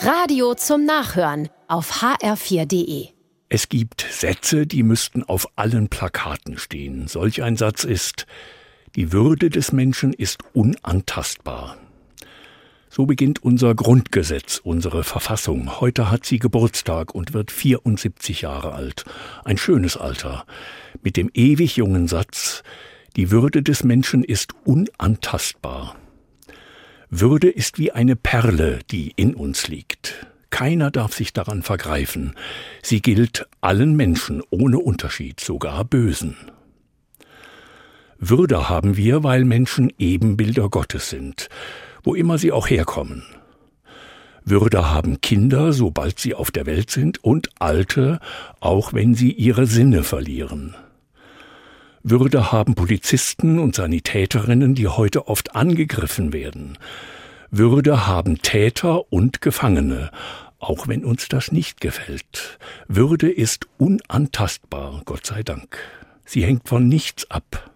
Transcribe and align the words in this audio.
Radio 0.00 0.54
zum 0.54 0.84
Nachhören 0.84 1.48
auf 1.66 2.02
hr4.de. 2.02 3.08
Es 3.48 3.68
gibt 3.68 4.06
Sätze, 4.08 4.64
die 4.64 4.84
müssten 4.84 5.24
auf 5.24 5.48
allen 5.56 5.88
Plakaten 5.88 6.56
stehen. 6.56 7.08
Solch 7.08 7.42
ein 7.42 7.56
Satz 7.56 7.82
ist, 7.82 8.26
die 8.94 9.12
Würde 9.12 9.50
des 9.50 9.72
Menschen 9.72 10.12
ist 10.12 10.44
unantastbar. 10.52 11.78
So 12.88 13.06
beginnt 13.06 13.42
unser 13.42 13.74
Grundgesetz, 13.74 14.60
unsere 14.62 15.02
Verfassung. 15.02 15.80
Heute 15.80 16.12
hat 16.12 16.24
sie 16.24 16.38
Geburtstag 16.38 17.12
und 17.12 17.34
wird 17.34 17.50
74 17.50 18.42
Jahre 18.42 18.74
alt. 18.74 19.04
Ein 19.44 19.58
schönes 19.58 19.96
Alter. 19.96 20.46
Mit 21.02 21.16
dem 21.16 21.28
ewig 21.34 21.76
jungen 21.76 22.06
Satz, 22.06 22.62
die 23.16 23.32
Würde 23.32 23.64
des 23.64 23.82
Menschen 23.82 24.22
ist 24.22 24.52
unantastbar. 24.64 25.96
Würde 27.10 27.48
ist 27.48 27.78
wie 27.78 27.92
eine 27.92 28.16
Perle, 28.16 28.80
die 28.90 29.12
in 29.16 29.34
uns 29.34 29.68
liegt. 29.68 30.26
Keiner 30.50 30.90
darf 30.90 31.14
sich 31.14 31.32
daran 31.32 31.62
vergreifen. 31.62 32.34
Sie 32.82 33.00
gilt 33.00 33.46
allen 33.60 33.94
Menschen 33.96 34.42
ohne 34.50 34.78
Unterschied, 34.78 35.40
sogar 35.40 35.84
Bösen. 35.84 36.36
Würde 38.18 38.68
haben 38.68 38.96
wir, 38.96 39.22
weil 39.22 39.44
Menschen 39.44 39.92
Ebenbilder 39.98 40.68
Gottes 40.68 41.08
sind 41.10 41.48
wo 42.08 42.14
immer 42.14 42.38
sie 42.38 42.52
auch 42.52 42.70
herkommen. 42.70 43.22
Würde 44.44 44.90
haben 44.90 45.20
Kinder, 45.20 45.74
sobald 45.74 46.18
sie 46.18 46.34
auf 46.34 46.50
der 46.50 46.64
Welt 46.64 46.90
sind, 46.90 47.22
und 47.22 47.50
Alte, 47.58 48.18
auch 48.60 48.94
wenn 48.94 49.14
sie 49.14 49.30
ihre 49.32 49.66
Sinne 49.66 50.02
verlieren. 50.02 50.74
Würde 52.02 52.52
haben 52.52 52.74
Polizisten 52.74 53.58
und 53.58 53.74
Sanitäterinnen, 53.74 54.74
die 54.74 54.88
heute 54.88 55.26
oft 55.28 55.56
angegriffen 55.56 56.32
werden. 56.32 56.78
Würde 57.50 58.06
haben 58.06 58.40
Täter 58.40 59.12
und 59.12 59.40
Gefangene, 59.40 60.10
auch 60.58 60.86
wenn 60.86 61.04
uns 61.04 61.28
das 61.28 61.50
nicht 61.50 61.80
gefällt. 61.80 62.58
Würde 62.86 63.30
ist 63.30 63.66
unantastbar, 63.78 65.02
Gott 65.04 65.26
sei 65.26 65.42
Dank. 65.42 65.78
Sie 66.24 66.44
hängt 66.44 66.68
von 66.68 66.88
nichts 66.88 67.30
ab. 67.30 67.70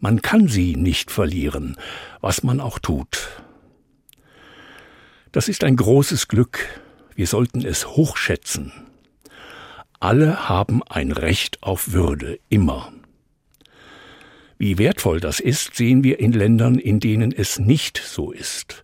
Man 0.00 0.20
kann 0.20 0.48
sie 0.48 0.76
nicht 0.76 1.10
verlieren, 1.10 1.76
was 2.20 2.42
man 2.42 2.60
auch 2.60 2.78
tut. 2.78 3.28
Das 5.32 5.48
ist 5.48 5.64
ein 5.64 5.76
großes 5.76 6.28
Glück. 6.28 6.66
Wir 7.14 7.26
sollten 7.26 7.64
es 7.64 7.86
hochschätzen. 7.86 8.72
Alle 10.00 10.48
haben 10.48 10.82
ein 10.82 11.12
Recht 11.12 11.62
auf 11.62 11.92
Würde, 11.92 12.38
immer. 12.48 12.92
Wie 14.64 14.78
wertvoll 14.78 15.20
das 15.20 15.40
ist, 15.40 15.74
sehen 15.74 16.04
wir 16.04 16.20
in 16.20 16.32
Ländern, 16.32 16.78
in 16.78 16.98
denen 16.98 17.32
es 17.32 17.58
nicht 17.58 17.98
so 17.98 18.32
ist, 18.32 18.82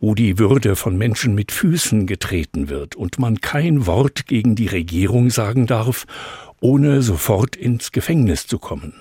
wo 0.00 0.14
die 0.14 0.38
Würde 0.38 0.76
von 0.76 0.96
Menschen 0.96 1.34
mit 1.34 1.52
Füßen 1.52 2.06
getreten 2.06 2.70
wird 2.70 2.96
und 2.96 3.18
man 3.18 3.42
kein 3.42 3.84
Wort 3.84 4.26
gegen 4.26 4.54
die 4.54 4.68
Regierung 4.68 5.28
sagen 5.28 5.66
darf, 5.66 6.06
ohne 6.58 7.02
sofort 7.02 7.54
ins 7.54 7.92
Gefängnis 7.92 8.46
zu 8.46 8.58
kommen. 8.58 8.94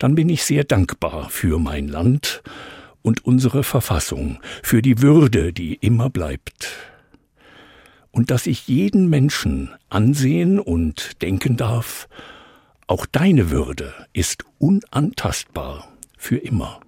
Dann 0.00 0.16
bin 0.16 0.28
ich 0.28 0.42
sehr 0.42 0.64
dankbar 0.64 1.30
für 1.30 1.60
mein 1.60 1.86
Land 1.86 2.42
und 3.02 3.24
unsere 3.24 3.62
Verfassung, 3.62 4.40
für 4.64 4.82
die 4.82 5.00
Würde, 5.00 5.52
die 5.52 5.74
immer 5.74 6.10
bleibt. 6.10 6.70
Und 8.10 8.32
dass 8.32 8.48
ich 8.48 8.66
jeden 8.66 9.08
Menschen 9.08 9.70
ansehen 9.90 10.58
und 10.58 11.22
denken 11.22 11.56
darf, 11.56 12.08
auch 12.86 13.06
deine 13.06 13.50
Würde 13.50 13.92
ist 14.12 14.44
unantastbar 14.58 15.88
für 16.16 16.36
immer. 16.36 16.80